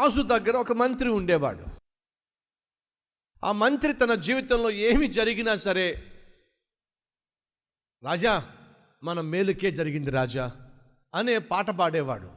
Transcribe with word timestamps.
రాజు 0.00 0.22
దగ్గర 0.22 0.56
ఒక 0.56 0.72
మంత్రి 0.72 1.08
ఉండేవాడు. 1.08 1.64
ఆ 3.44 3.52
మంత్రి 3.52 3.92
తన 3.92 4.14
జీవితంలో 4.14 4.70
ఏమి 4.70 5.06
జరిగినా 5.06 5.56
సరే 5.56 6.04
రాజా 8.02 8.52
మన 9.02 9.20
మేలుకే 9.20 9.70
జరిగింది 9.70 10.10
రాజా 10.10 10.56
అనే 11.14 11.38
పాట 11.38 11.70
పాడేవాడు. 11.70 12.30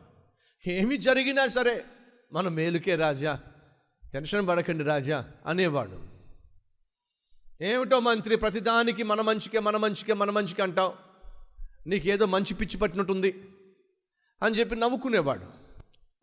ఏమి 0.68 0.98
జరిగినా 0.98 1.48
సరే 1.48 1.86
మన 2.34 2.48
మేలుకే 2.48 2.96
రాజా 2.96 3.44
టెన్షన్ 4.14 4.48
పడకండి 4.48 4.84
రాజా 4.84 5.32
అనేవాడు. 5.46 6.04
ఏమిటో 7.62 8.00
మంత్రి 8.00 8.36
ప్రతిదానికి 8.36 9.04
మన 9.04 9.22
మంచికే 9.22 9.60
మన 9.60 9.78
మంచికే 9.78 10.14
మన 10.14 10.32
మంచికే 10.32 10.64
అంటావు. 10.64 10.94
నీకేదో 11.90 12.26
మంచి 12.26 12.54
పిచ్చి 12.54 12.78
పట్టినట్టుంది 12.78 13.44
అని 14.44 14.56
చెప్పి 14.56 14.76
నవ్వుకునేవాడు. 14.76 15.63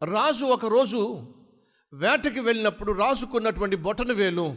రాజు 0.03 0.45
ఒకరోజు 0.45 1.33
వేటకి 1.93 2.41
వెళ్ళినప్పుడు 2.41 2.93
రాజుకున్నటువంటి 2.93 3.77
బొటన 3.77 4.13
వేలు 4.13 4.57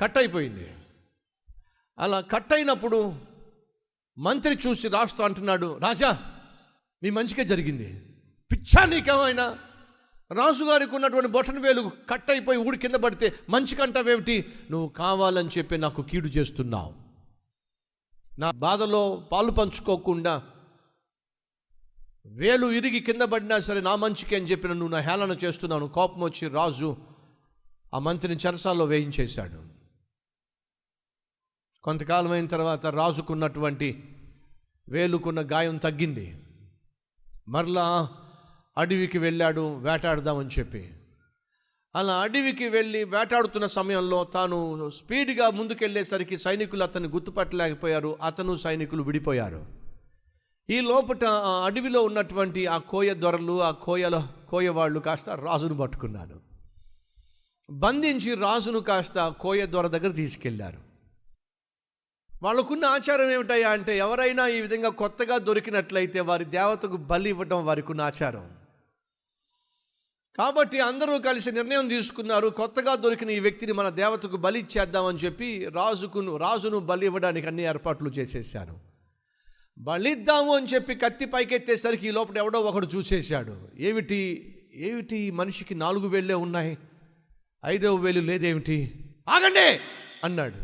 కట్ 0.00 0.18
అయిపోయింది. 0.18 0.74
అలా 1.98 2.20
కట్ 2.20 2.52
అయినప్పుడు 2.52 3.14
మంత్రి 4.18 4.58
చూసి 4.66 4.88
రాస్తూ 4.88 5.24
అంటున్నాడు 5.24 5.78
రాజా 5.78 6.10
మీ 7.02 7.10
మంచిగా 7.10 7.42
జరిగింది. 7.42 8.02
పిచ్చా 8.52 8.84
నీకేమైనా? 8.84 9.58
రాజుగారికి 10.32 10.94
ఉన్నటువంటి 10.94 11.28
బొటన 11.28 11.58
వేలు 11.58 11.90
కట్ 12.10 12.30
అయిపోయి 12.30 12.58
ఊడి 12.58 12.78
కింద 12.78 12.94
పడితే 12.94 13.38
మంచికంటావేమిటి 13.48 14.54
నువ్వు 14.70 14.88
కావాలని 14.88 15.48
చెప్పి 15.58 15.78
నాకు 15.78 16.02
కీడు 16.02 16.26
చేస్తున్నావు. 16.26 16.94
నా 18.38 18.50
బాధలో 18.50 19.28
పాలు 19.32 19.50
పంచుకోకుండా 19.50 20.42
వేలు 22.28 22.66
ఇరిగి 22.66 23.00
కింద 23.00 23.22
పడినా 23.22 23.60
సరే 23.60 23.80
నా 23.80 23.96
మంచికి 23.96 24.36
అని 24.36 24.44
చెప్పిన 24.44 24.72
నువ్వు 24.72 24.88
నా 24.88 24.98
హేళన 24.98 25.30
చేస్తున్నాను. 25.44 25.88
కోపం 25.88 26.20
వచ్చి 26.20 26.48
రాజు 26.48 26.96
ఆ 27.94 27.98
మంత్రిని 27.98 28.40
చెరసాల్లో 28.46 28.84
వేయించేశాడు. 28.84 29.62
కొంతకాలం 31.82 32.30
అయిన 32.30 32.46
తర్వాత 32.46 32.86
రాజుకున్నటువంటి 32.86 34.04
వేలుకున్న 34.88 35.40
గాయం 35.40 35.76
తగ్గింది. 35.76 36.42
మరలా 37.48 38.08
అడవికి 38.78 39.18
వెళ్ళాడు 39.18 39.76
వేటాడదామని 39.76 40.48
చెప్పి. 40.58 40.90
అలా 41.96 42.20
అడవికి 42.20 42.68
వెళ్ళి 42.68 43.04
వేటాడుతున్న 43.04 43.66
సమయంలో 43.66 44.24
తాను 44.24 44.90
స్పీడ్గా 44.90 45.50
ముందుకెళ్ళేసరికి 45.50 46.38
సైనికులు 46.38 46.82
అతన్ని 46.82 47.08
గుర్తుపట్టలేకపోయారు. 47.08 48.18
అతను 48.22 48.56
సైనికులు 48.56 49.02
విడిపోయారు. 49.02 49.75
ఈ 50.70 50.80
లోపట 50.80 51.24
అడవిలో 51.64 52.02
ఉన్నటువంటి 52.02 52.66
ఆ 52.66 52.78
కోయ 52.78 53.14
దొరలు 53.14 53.62
ఆ 53.62 53.70
కోయల 53.70 54.28
కోయ 54.48 54.68
వాళ్ళు 54.68 55.00
కాస్త 55.00 55.30
రాజును 55.30 55.76
పట్టుకున్నారు. 55.76 56.40
బంధించి 57.70 58.34
రాజును 58.34 58.80
కాస్త 58.80 59.34
కోయ 59.40 59.66
దొర 59.66 59.86
దగ్గర 59.86 60.12
తీసుకెళ్ళారు. 60.12 60.78
వాళ్ళకున్న 62.42 62.84
ఆచారం 62.84 63.30
ఏమిటయ్యా 63.30 63.70
అంటే 63.70 63.98
ఎవరైనా 63.98 64.46
ఈ 64.46 64.60
విధంగా 64.60 64.88
కొత్తగా 64.88 65.38
దొరికినట్లయితే 65.38 66.20
వారి 66.20 66.44
దేవతకు 66.44 66.96
బలి 66.96 67.28
ఇవ్వటం 67.28 67.66
వారికి 67.66 67.92
ఉన్న 67.92 68.00
ఆచారం. 68.00 68.50
కాబట్టి 70.36 70.80
అందరూ 70.80 71.18
కలిసి 71.18 71.52
నిర్ణయం 71.52 71.88
తీసుకున్నారు 71.88 72.48
కొత్తగా 72.48 72.94
దొరికిన 72.94 73.30
ఈ 73.30 73.40
వ్యక్తిని 73.40 73.72
మన 73.72 73.88
దేవతకు 73.88 74.36
బలి 74.36 74.58
ఇచ్చేద్దామని 74.58 75.18
చెప్పి 75.18 75.64
రాజుకును 75.64 76.36
రాజును 76.36 76.78
బలి 76.78 77.06
ఇవ్వడానికి 77.06 77.46
అన్ని 77.46 77.62
ఏర్పాట్లు 77.62 78.10
చేసేసారు. 78.10 78.95
బలిద్దాము 79.78 80.56
అని 80.56 80.66
చెప్పి 80.66 80.94
కత్తి 80.94 81.24
పైకెత్తేసరికి 81.26 82.08
ఈ 82.08 82.10
లోపల 82.10 82.38
ఎవడో 82.38 82.60
ఒకడు 82.60 82.88
చూసేశాడు. 82.96 83.68
ఏమిటి? 83.78 84.52
ఏమిటి 84.74 85.30
మనిషికి 85.30 85.74
నాలుగు 85.74 86.08
వేళ్ళే 86.08 86.34
ఉన్నాయి? 86.34 86.78
ఐదవ 87.66 87.94
వేలు 87.94 88.20
లేదేమిటి? 88.20 89.04
ఆగండి! 89.28 89.80
అన్నాడు. 90.24 90.54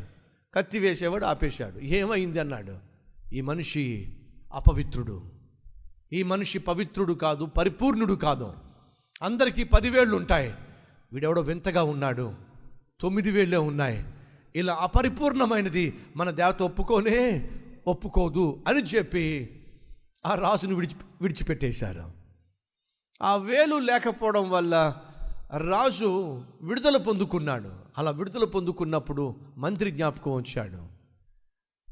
కత్తి 0.54 0.78
వేసేవాడు 0.78 1.24
ఆపేశాడు. 1.24 1.78
ఏమైంది 1.78 2.40
అన్నాడు. 2.40 2.78
ఈ 3.32 3.40
మనిషి 3.40 4.16
అపవిత్రుడు. 4.54 5.22
ఈ 6.12 6.22
మనిషి 6.22 6.58
పవిత్రుడు 6.58 7.12
కాదు 7.12 7.44
పరిపూర్ణుడు 7.44 8.14
కాదు. 8.14 8.54
అందరికీ 9.22 9.64
పదివేళ్ళు 9.64 10.16
ఉంటాయి. 10.16 10.54
వీడెవడో 11.12 11.40
వింతగా 11.40 11.82
ఉన్నాడు. 11.82 12.34
తొమ్మిది 13.00 13.30
వేళ్ళే 13.30 13.56
ఉన్నాయి. 13.56 14.04
ఇలా 14.56 14.74
అపరిపూర్ణమైనది 14.74 15.94
మన 16.16 16.30
దేవత 16.30 16.62
ఒప్పుకోనే 16.62 17.50
ఒప్పుకోదు 17.86 18.64
అని 18.68 18.80
చెప్పి 18.80 19.24
ఆ 20.26 20.34
రాజును 20.34 20.74
విడిచి 20.74 20.96
విడిచిపెట్టేశారు. 21.22 22.10
ఆ 23.22 23.36
వేలు 23.36 23.78
లేకపోవడం 23.78 24.50
వల్ల 24.50 24.96
రాజు 25.56 26.42
విడుదల 26.62 26.96
పొందుకున్నాడు. 26.96 27.72
అలా 27.98 28.10
విడుదల 28.10 28.44
పొందుకున్నప్పుడు 28.44 29.36
మంత్రి 29.56 29.90
జ్ఞాపకం 29.90 30.32
వచ్చాడు. 30.34 30.88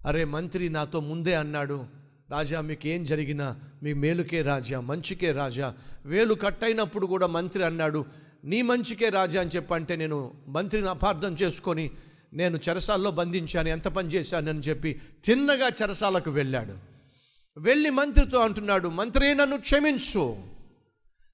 అరే 0.06 0.24
మంత్రి 0.24 0.68
నాతో 0.68 1.00
ముందే 1.00 1.34
అన్నాడు 1.34 1.86
రాజా 2.30 2.60
మీకు 2.60 2.86
ఏం 2.86 3.04
జరిగినా 3.04 3.60
మీ 3.82 3.92
మేలుకే 3.92 4.42
రాజా 4.42 4.80
మంచికే 4.80 5.32
రాజా. 5.32 5.74
వేలు 6.06 6.34
కట్ 6.34 6.64
అయినప్పుడు 6.64 7.06
కూడా 7.06 7.26
మంత్రి 7.26 7.64
అన్నాడు 7.64 8.04
నీ 8.44 8.62
మంచికే 8.62 9.08
రాజా 9.08 9.40
అని 9.40 9.50
చెప్పంటే 9.50 9.96
నేను 9.96 10.34
మంత్రిని 10.48 10.88
అపార్థం 10.88 11.34
చేసుకొని 11.34 11.90
నేను 12.32 12.60
చెరసాల్లో 12.68 13.10
బంధించాను 13.10 13.68
ఎంత 13.68 13.88
పని 13.88 14.08
చేశానని 14.08 14.60
చెప్పి 14.60 15.00
తిన్నగా 15.24 15.68
చెరసాలకు 15.68 16.30
వెళ్ళాడు. 16.30 16.74
వెళ్ళి 17.58 17.91
మంత్రితో 17.91 18.38
అంటున్నాడు 18.41 18.88
మంత్రి 18.88 19.34
నన్ను 19.34 19.58
క్షమించు. 19.58 20.36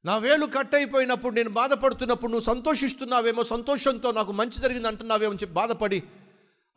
నా 0.04 0.16
వేలు 0.16 0.46
కట్ 0.46 0.74
అయిపోయినప్పుడు 0.74 1.34
నేను 1.34 1.50
బాధపడుతున్నప్పుడు 1.50 2.30
నువ్వు 2.32 2.46
సంతోషిస్తున్నావేమో 2.46 3.44
సంతోషంతో 3.44 4.12
నాకు 4.12 4.32
మంచి 4.32 4.60
జరిగింది 4.60 4.88
అంటున్నావేమో 4.88 5.32
చెప్పి 5.32 5.54
బాధపడి 5.54 6.02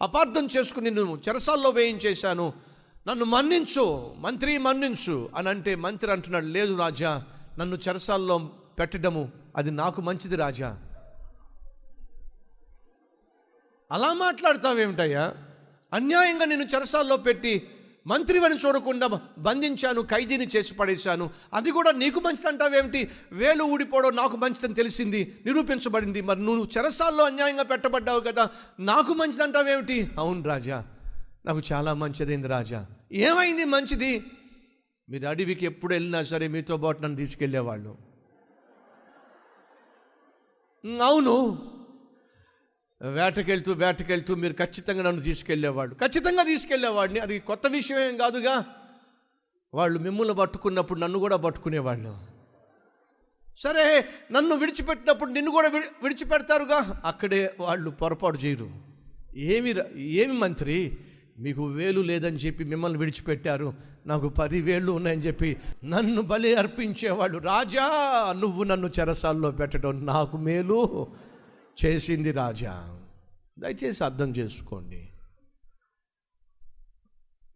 అపార్థం 0.01 0.47
చేసుకుని 0.57 0.91
నేను 0.91 1.21
చెరసాల్లో 1.29 1.69
వేయించేశాను. 1.69 2.53
నన్ను 3.07 3.25
మన్నించు 3.25 4.15
మంత్రి 4.17 4.57
మన్నించు 4.57 5.29
అని 5.35 5.49
అంటే 5.49 5.75
మంత్రి 5.75 6.11
అంటున్నాడు 6.11 6.45
లేదు 6.45 6.77
రాజా 6.77 7.23
నన్ను 7.59 7.75
చెరసాల్లో 7.75 8.49
పెట్టడము 8.79 9.31
అది 9.57 9.71
నాకు 9.71 10.01
మంచిది 10.01 10.35
రాజా. 10.35 10.77
అలా 13.91 14.13
మాట్లాడతావేమిటయ్యా? 14.13 15.35
అన్యాయంగా 15.93 16.45
నేను 16.45 16.63
చెరసాల్లో 16.63 17.17
పెట్టి 17.17 17.67
మంత్రివని 18.07 18.55
చూడకుండా 18.55 19.07
బంధించాను 19.37 20.01
ఖైదీని 20.01 20.47
చేసి 20.55 20.73
పడేశాను. 20.73 21.29
అది 21.53 21.71
కూడా 21.71 21.91
నీకు 21.91 22.19
మంచిది 22.19 22.47
అంటావేమిటి 22.47 23.09
వేలు 23.31 23.63
ఊడిపోవడం 23.63 24.15
నాకు 24.15 24.37
మంచిదని 24.37 24.73
తెలిసింది 24.73 25.35
నిరూపించబడింది. 25.45 26.21
మరి 26.21 26.41
నువ్వు 26.41 26.67
చెరసాల్లో 26.77 27.25
అన్యాయంగా 27.25 27.63
పెట్టబడ్డావు 27.63 28.19
కదా 28.19 28.49
నాకు 28.79 29.13
మంచిది 29.13 29.43
అంటావేమిటి 29.43 30.11
అవును 30.17 30.43
రాజా 30.43 30.85
నాకు 31.45 31.61
చాలా 31.71 31.93
మంచిదైంది 31.93 32.47
రాజా. 32.47 32.85
ఏమైంది 33.11 33.65
మంచిది? 33.65 34.23
మీరు 35.09 35.27
అడవికి 35.27 35.65
ఎప్పుడు 35.65 35.93
వెళ్ళినా 35.93 36.23
సరే 36.23 36.47
మీతో 36.47 36.77
పాటు 36.77 37.01
నన్ను 37.01 37.17
తీసుకెళ్ళేవాళ్ళు. 37.17 37.97
అవును. 41.03 41.68
వేటకెళ్తూ 43.01 43.73
వేటకెళ్తూ 43.73 44.35
మీరు 44.35 44.53
ఖచ్చితంగా 44.53 45.03
నన్ను 45.03 45.21
తీసుకెళ్ళేవాడు 45.21 45.95
ఖచ్చితంగా 45.95 46.43
తీసుకెళ్ళేవాడిని 46.43 47.19
అది 47.19 47.39
కొత్త 47.39 47.67
విషయం 47.67 47.99
ఏం 47.99 48.17
కాదుగా? 48.17 48.65
వాళ్ళు 49.73 49.99
మిమ్మల్ని 49.99 50.35
పట్టుకున్నప్పుడు 50.35 50.99
నన్ను 50.99 51.19
కూడా 51.19 51.35
పట్టుకునేవాళ్ళు. 51.35 52.17
సరే 53.57 54.05
నన్ను 54.31 54.55
విడిచిపెట్టినప్పుడు 54.55 55.31
నిన్ను 55.31 55.51
కూడా 55.51 55.67
విడి 55.67 55.85
విడిచిపెడతారుగా? 56.03 57.01
అక్కడే 57.05 57.55
వాళ్ళు 57.59 57.89
పొరపాటు 57.89 58.37
చేయరు. 58.37 58.69
ఏమి 59.35 59.75
ఏమి 59.95 60.33
మంత్రి? 60.33 60.97
మీకు 61.39 61.65
వేలు 61.65 62.01
లేదని 62.01 62.37
చెప్పి 62.37 62.63
మిమ్మల్ని 62.63 62.99
విడిచిపెట్టారు. 62.99 63.73
నాకు 64.07 64.29
పదివేళ్ళు 64.29 64.91
ఉన్నాయని 64.91 65.21
చెప్పి 65.21 65.57
నన్ను 65.85 66.21
బలి 66.21 66.55
అర్పించేవాళ్ళు. 66.55 67.37
రాజా 67.37 67.87
నువ్వు 68.39 68.63
నన్ను 68.63 68.89
చెరసాల్లో 68.99 69.51
పెట్టడం 69.51 70.05
నాకు 70.05 70.37
మేలు. 70.37 71.07
చేసింది 71.85 72.31
రాజా. 72.31 72.99
దయచేసి 73.59 74.03
అర్థం 74.03 74.29
చేసుకోండి. 74.29 75.09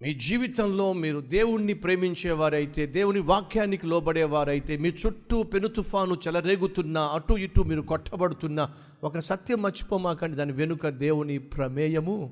మీ 0.02 0.14
జీవితంలో 0.14 0.94
మీరు 0.94 1.20
దేవుణ్ణి 1.20 1.74
ప్రేమించేవారైతే 1.74 2.86
దేవుని 2.88 3.20
వాక్యానికి 3.20 3.88
లోబడేవారైతే 3.88 4.78
మీ 4.78 4.90
చుట్టూ 4.90 5.44
పెను 5.44 5.68
తుఫాను 5.68 6.18
చెలరేగుతున్నా 6.28 7.02
అటు 7.02 7.34
ఇటు 7.34 7.62
మీరు 7.62 7.82
కొట్టబడుతున్నా 7.82 8.74
ఒక 9.04 9.20
సత్యం 9.20 9.62
మర్చిపోమాకండి. 9.62 10.38
దాని 10.38 10.52
వెనుక 10.52 10.88
దేవుని 10.88 11.38
ప్రమేయము 11.38 12.32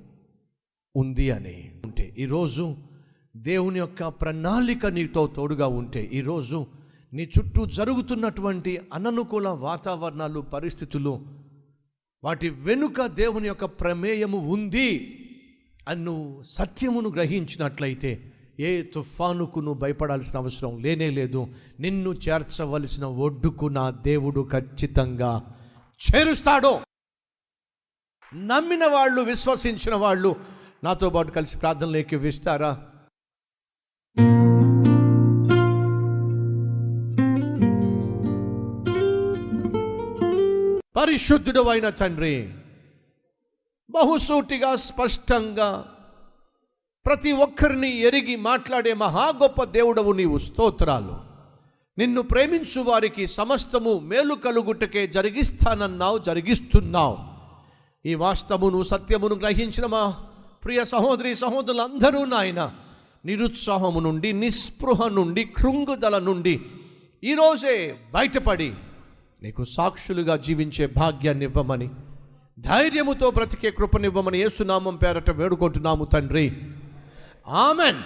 ఉంది 0.96 1.32
అని 1.32 1.76
ఉంటే 1.84 2.16
ఈరోజు 2.18 2.76
దేవుని 3.38 3.80
యొక్క 3.80 4.08
ప్రణాళిక 4.08 4.86
నీతో 4.86 5.28
తోడుగా 5.28 5.68
ఉంటే 5.68 6.10
ఈరోజు 6.14 6.68
నీ 7.14 7.24
చుట్టూ 7.24 7.66
జరుగుతున్నటువంటి 7.66 8.82
అననుకూల 8.94 9.48
వాతావరణాలు 9.48 10.40
పరిస్థితులు 10.40 11.41
వాటి 12.24 12.50
వెనుక 12.50 13.06
దేవుని 13.06 13.48
యొక్క 13.48 13.66
ప్రమేయము 13.66 14.38
ఉంది 14.38 14.90
అని 15.88 16.04
నువ్వు 16.04 16.42
సత్యమును 16.42 17.10
గ్రహించినట్లయితే 17.10 18.32
ఏ 18.60 18.82
తుఫానుకు 18.82 19.60
నువ్వు 19.60 19.80
భయపడాల్సిన 19.80 20.40
అవసరం 20.40 20.78
లేనే 20.78 21.10
లేదు. 21.10 21.48
నిన్ను 21.80 22.10
చేర్చవలసిన 22.10 23.06
ఒడ్డుకు 23.06 23.66
నా 23.66 23.90
దేవుడు 23.90 24.50
ఖచ్చితంగా 24.52 25.58
చేరుస్తాడు. 26.02 26.80
నమ్మిన 28.36 28.86
వాళ్ళు 28.86 29.22
విశ్వసించిన 29.22 29.96
వాళ్ళు 29.96 30.36
నాతో 30.84 31.10
పాటు 31.10 31.32
కలిసి 31.32 31.58
ప్రార్థనలోకి 31.58 32.16
విస్తారా? 32.16 32.91
పరిశుద్ధుడు 41.02 41.62
అయిన 41.62 41.90
తండ్రి. 41.90 42.50
బహుసూటిగా 43.92 44.76
స్పష్టంగా 44.76 45.86
ప్రతి 47.06 47.32
ఒక్కరిని 47.32 48.00
ఎరిగి 48.00 48.36
మాట్లాడే 48.36 48.94
మహా 48.94 49.34
గొప్ప 49.44 49.64
దేవుడవు 49.64 50.12
నీవు 50.12 50.38
స్తోత్రాలు. 50.38 51.16
నిన్ను 51.98 52.22
ప్రేమించు 52.22 52.82
వారికి 52.82 53.28
సమస్తము 53.28 54.00
మేలు 54.00 54.34
కలుగుటకే 54.34 55.08
జరిగిస్తానన్నావు 55.08 56.18
జరిగిస్తున్నావు. 56.18 57.18
ఈ 58.06 58.16
వాస్తవమును 58.16 58.84
సత్యమును 58.84 59.36
గ్రహించిన 59.36 59.86
మా 59.86 60.24
ప్రియ 60.64 60.86
సహోదరి 60.86 61.36
సహోదరులందరూ 61.36 62.26
నాయన 62.26 62.74
నిరుత్సాహము 63.26 64.00
నుండి 64.00 64.34
నిస్పృహ 64.34 65.08
నుండి 65.08 65.44
కృంగుదల 65.44 66.20
నుండి 66.20 66.62
ఈరోజే 67.24 67.96
బయటపడి 68.14 68.74
నీకు 69.44 69.64
సాక్షులుగా 69.64 70.36
జీవించే 70.36 70.88
భాగ్యాన్ని 70.88 71.46
ఇవ్వమని 71.46 71.90
ధైర్యముతో 72.60 73.32
బ్రతికే 73.32 73.72
కృపనివ్వమని 73.72 74.40
ఏసునామం 74.40 74.96
పేరట 74.96 75.32
వేడుకుంటున్నాము 75.32 76.06
తండ్రి. 76.06 76.58
ఆమెన్. 77.48 77.98